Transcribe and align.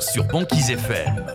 Sur 0.00 0.24
Banquise 0.24 0.70
FM. 0.70 1.26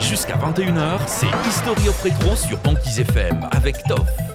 Jusqu'à 0.00 0.34
21h, 0.34 0.98
c'est 1.06 1.26
History 1.48 1.88
of 1.88 2.02
Retro 2.02 2.34
sur 2.34 2.58
Banquise 2.58 2.98
FM 2.98 3.46
avec 3.52 3.84
Toff. 3.84 4.29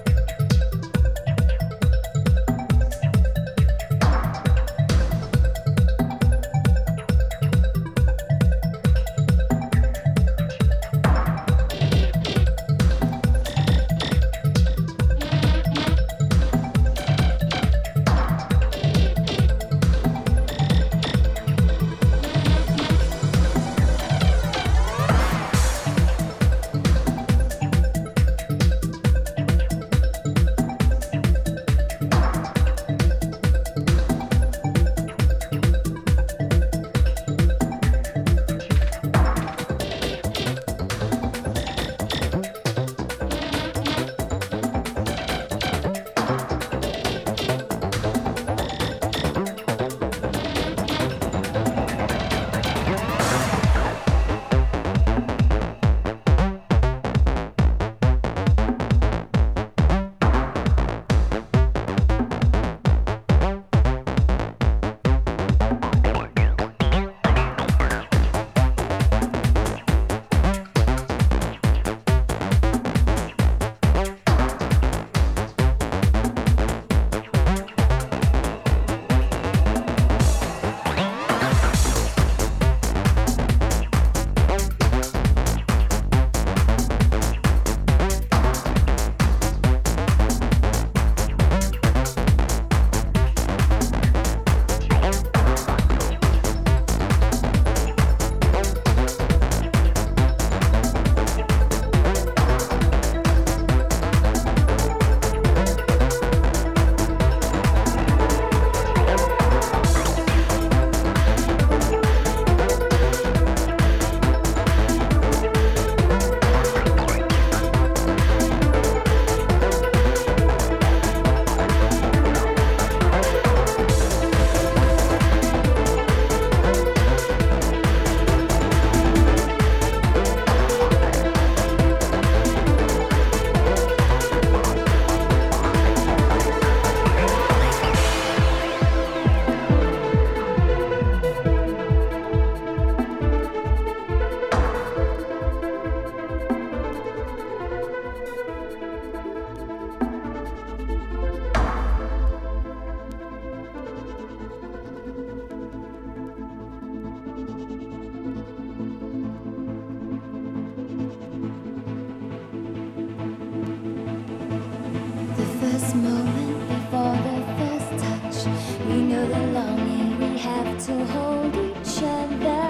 Moment 165.96 166.68
before 166.68 167.16
the 167.26 167.38
first 167.58 167.90
touch, 168.04 168.38
we 168.86 168.96
know 169.02 169.26
the 169.26 169.46
longing 169.58 170.18
we 170.18 170.38
have 170.38 170.86
to 170.86 171.04
hold 171.06 171.54
each 171.54 172.02
other. 172.02 172.64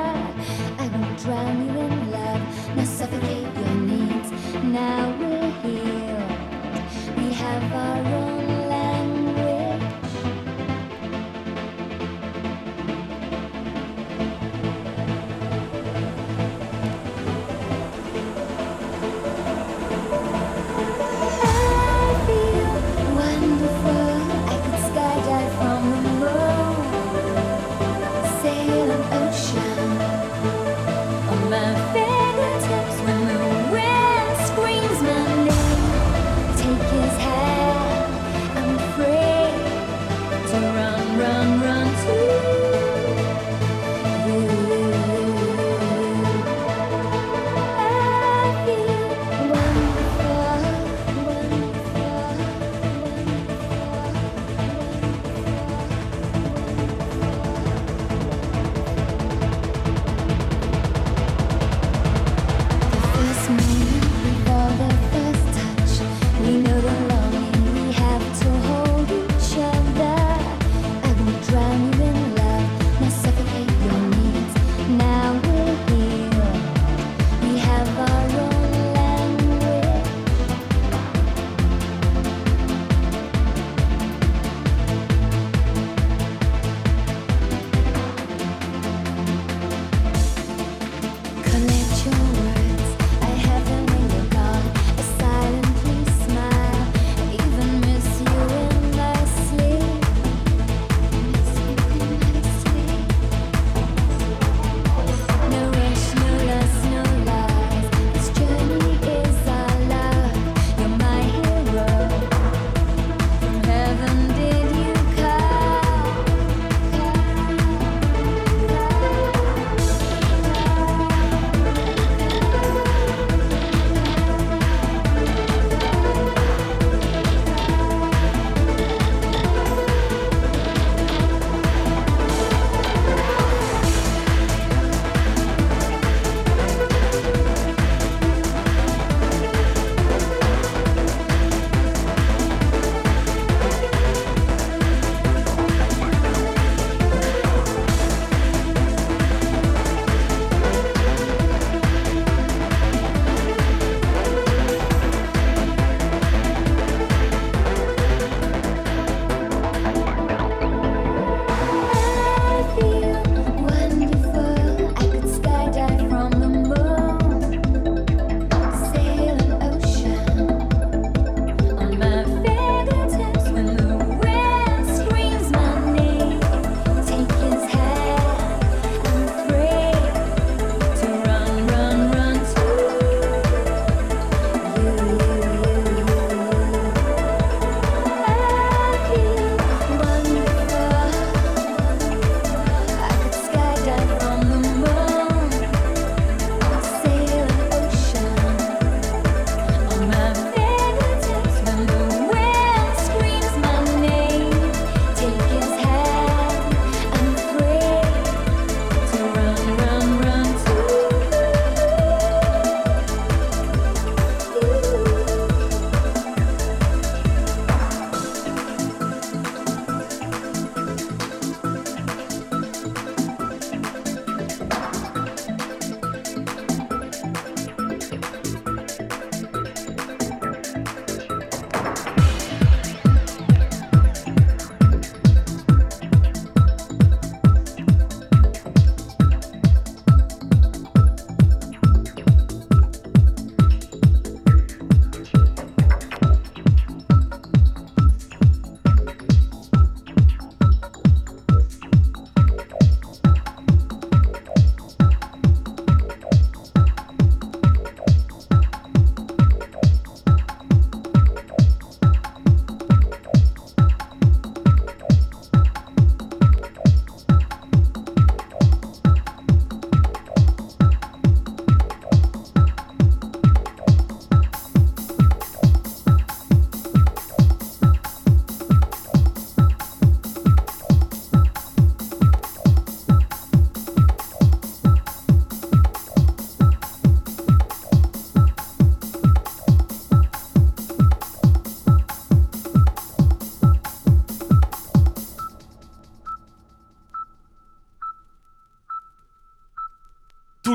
I 0.79 0.89
won't 0.93 1.19
drown 1.19 1.67
you 1.67 1.81
in 1.81 2.11
love, 2.11 2.77
nor 2.77 2.85
suffocate 2.85 3.55
your 3.57 3.75
needs. 3.75 4.31
Now 4.63 5.16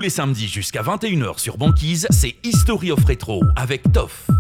Tous 0.02 0.06
les 0.06 0.10
samedis 0.10 0.48
jusqu'à 0.48 0.82
21h 0.82 1.38
sur 1.38 1.60
Banquise, 1.60 2.08
c'est 2.10 2.34
History 2.44 2.92
of 2.92 3.06
Retro 3.06 3.44
avec 3.56 3.84
Toff. 3.94 4.31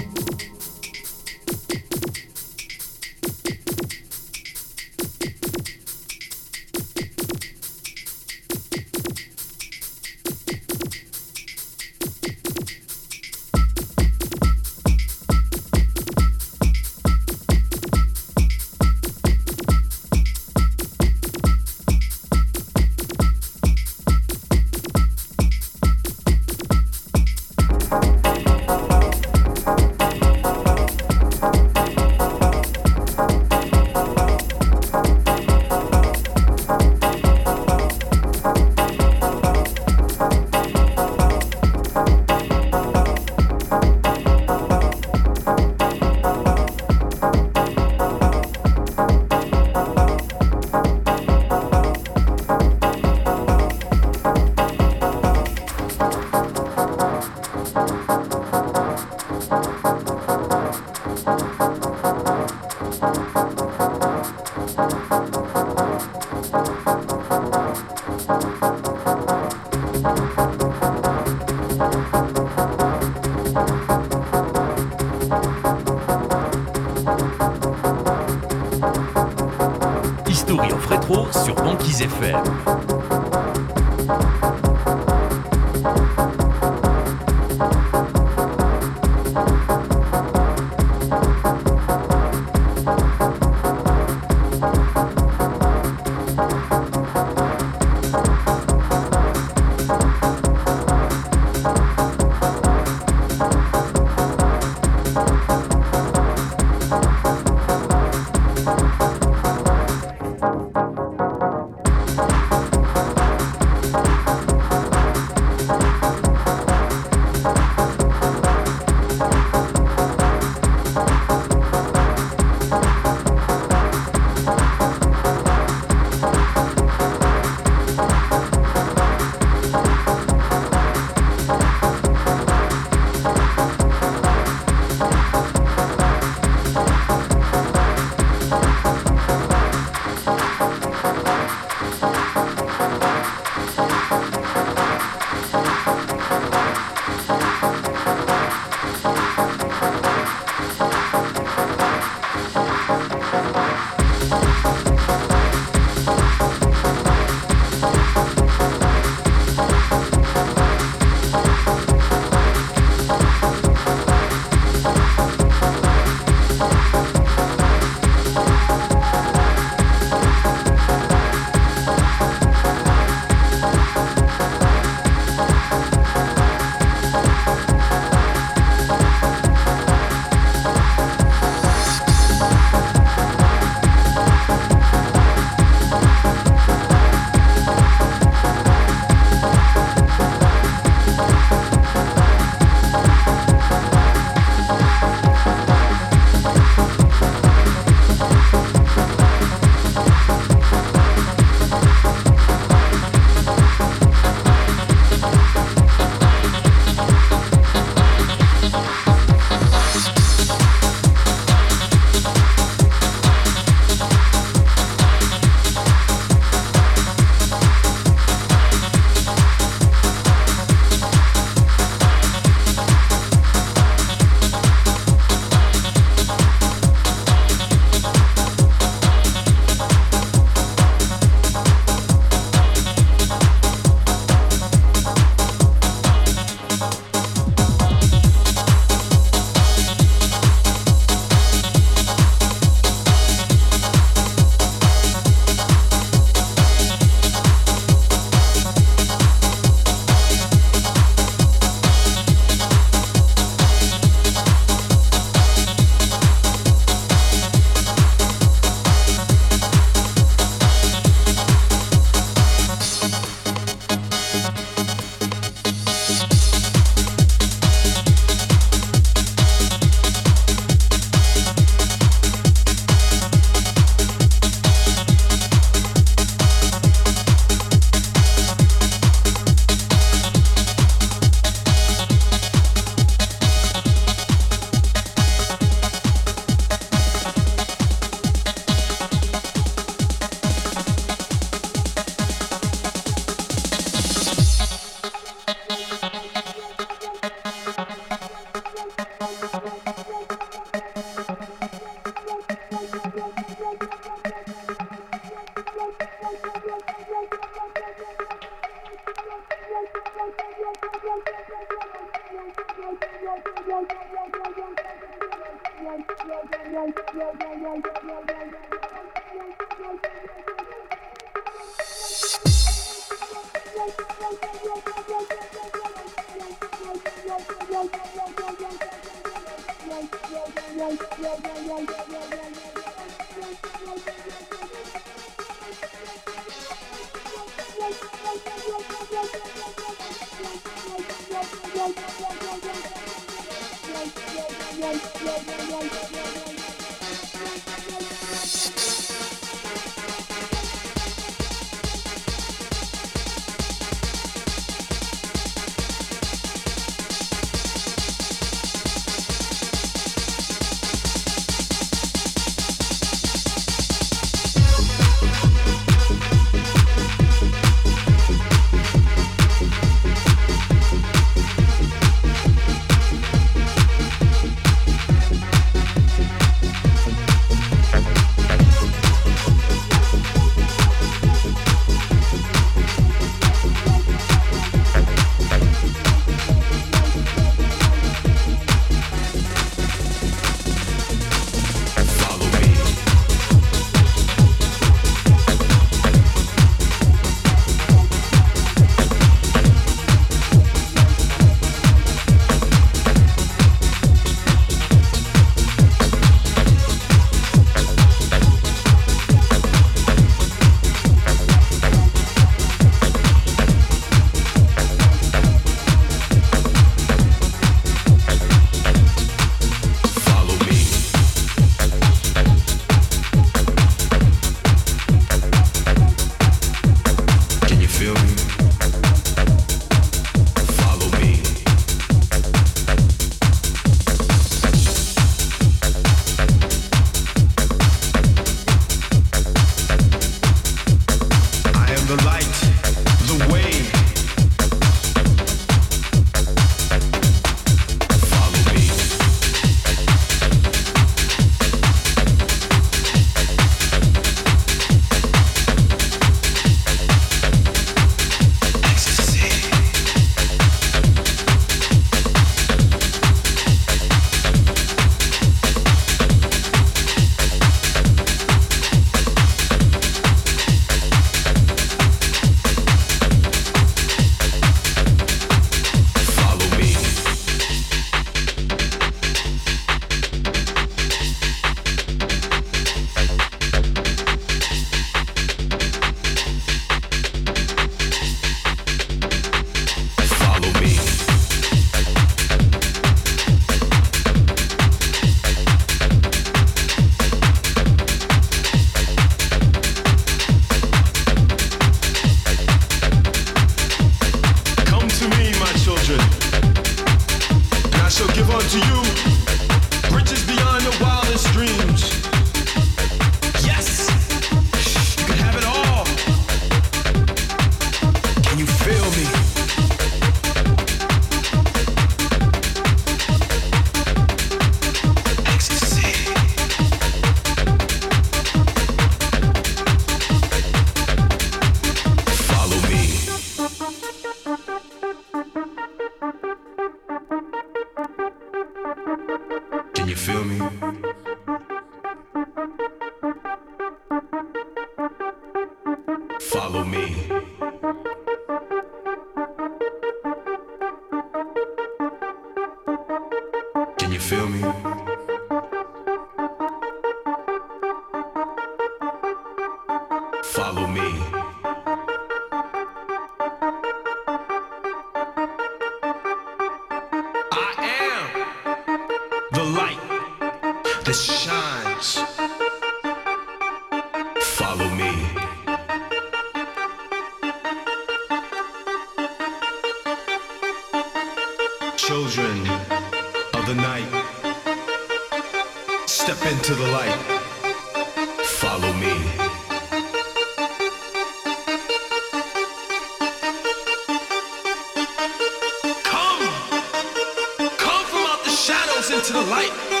into 599.13 599.33
the 599.33 599.41
light. 599.41 600.00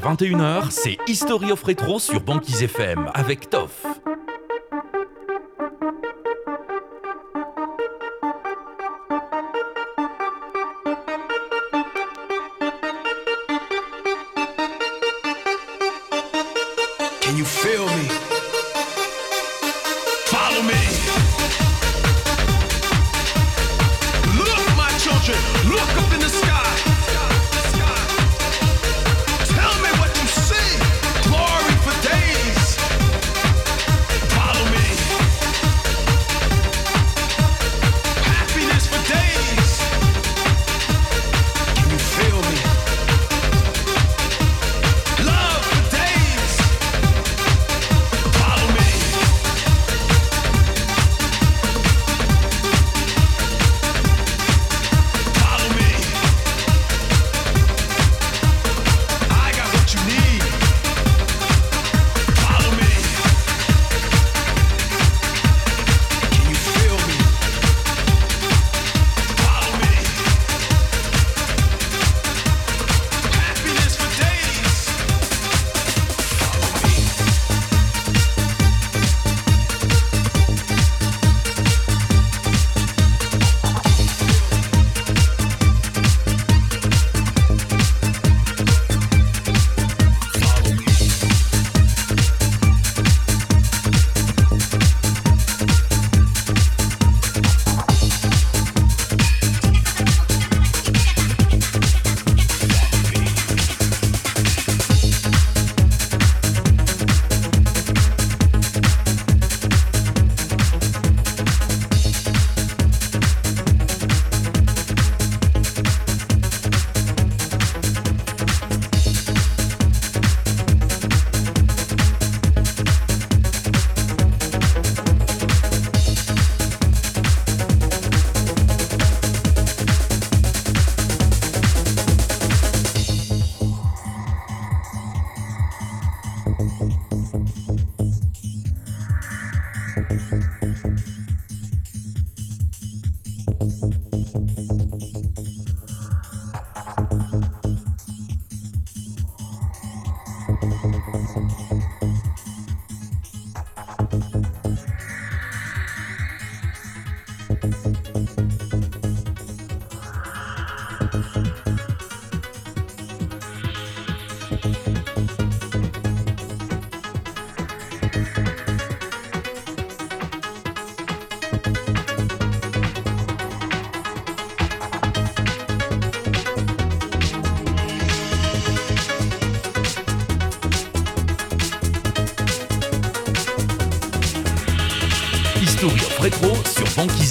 21h, 0.00 0.70
c'est 0.70 0.96
History 1.06 1.52
of 1.52 1.62
Retro 1.62 1.98
sur 1.98 2.20
Banquise 2.20 2.62
FM 2.62 3.10
avec 3.14 3.50
Toff. 3.50 3.84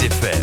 effets. 0.03 0.40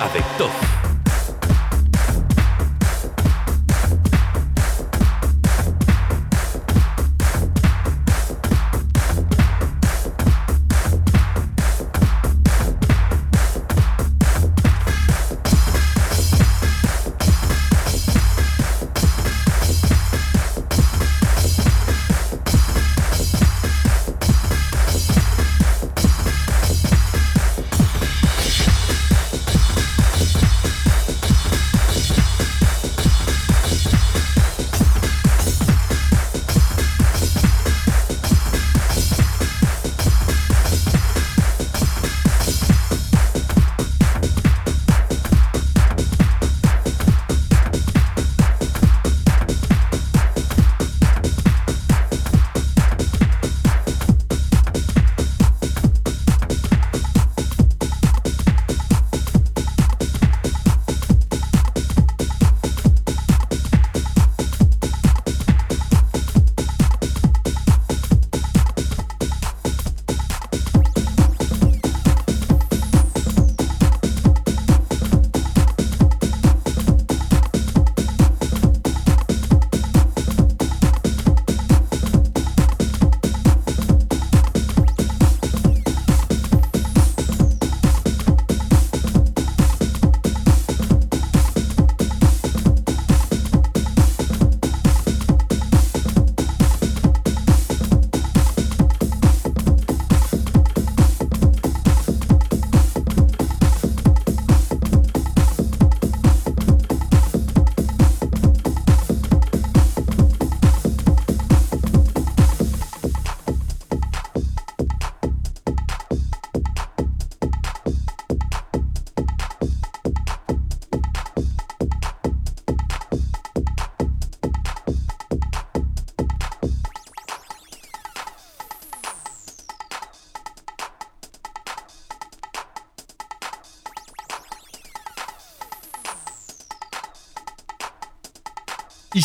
Avec. 0.00 0.79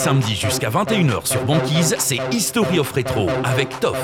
Samedis 0.00 0.34
jusqu'à 0.34 0.70
21h 0.70 1.26
sur 1.26 1.44
Banquise, 1.44 1.94
c'est 1.98 2.18
History 2.32 2.78
of 2.78 2.90
Retro 2.90 3.28
avec 3.44 3.68
Toff. 3.80 3.98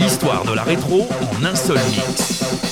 L'histoire 0.00 0.44
de 0.46 0.54
la 0.54 0.62
rétro 0.62 1.06
en 1.20 1.44
un 1.44 1.54
seul 1.54 1.76
mix. 1.90 2.63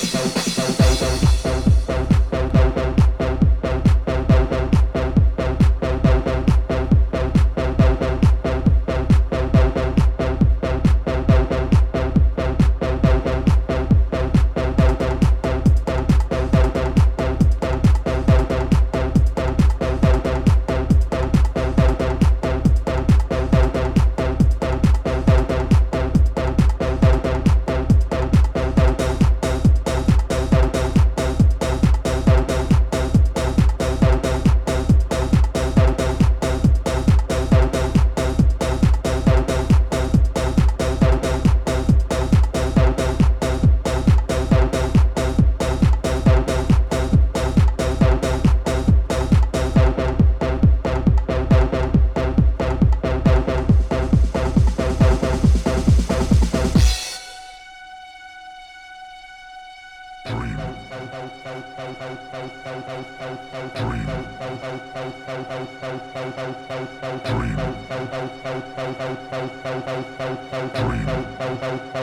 Three. 70.15 72.02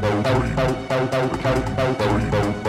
Bow, 0.00 0.22
bow, 0.22 0.40
bow, 0.54 0.72
bow, 0.88 1.06
bow, 1.06 1.28
bow, 1.42 1.74
bow, 1.74 2.30
bow, 2.30 2.52
bow. 2.52 2.65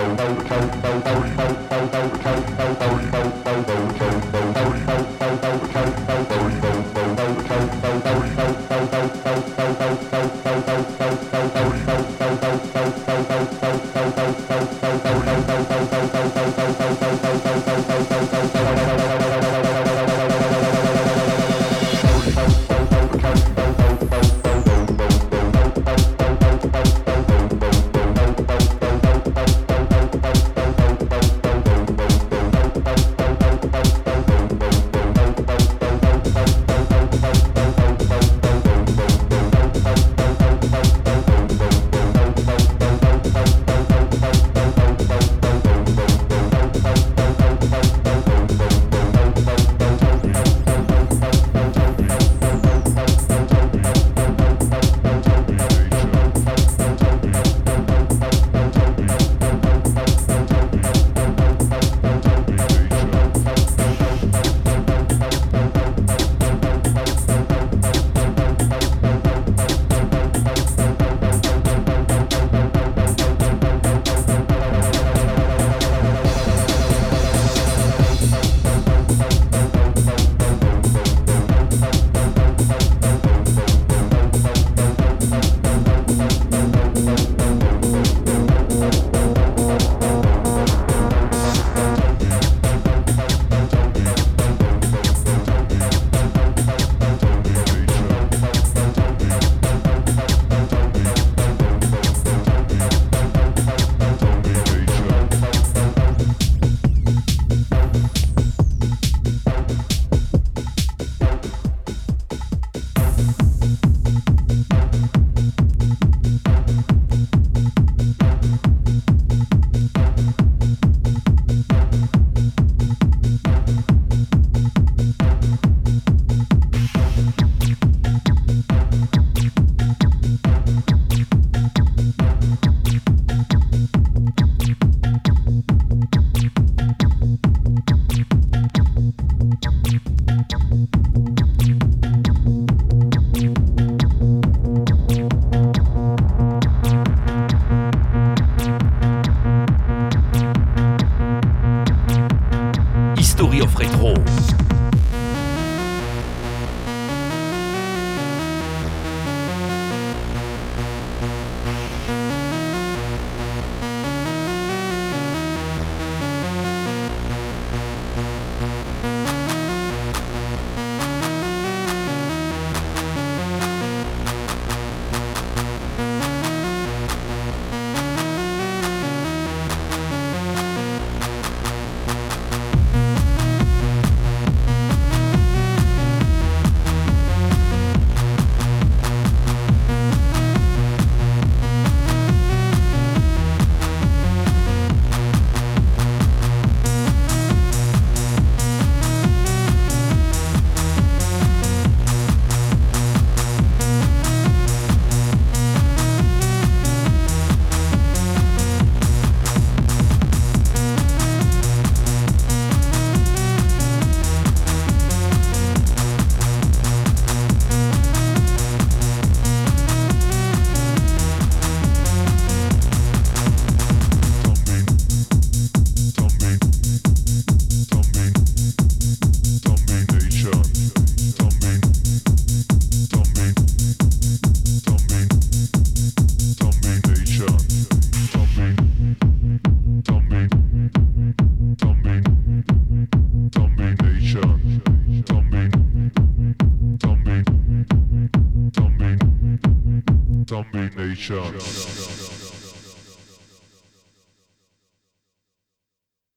Productions. 251.18 251.97